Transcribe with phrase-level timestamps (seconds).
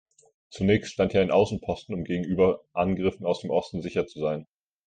[0.49, 4.47] Zunächst stand hier ein Außenposten, um gegenüber Angriffen aus dem Osten sicher zu sein.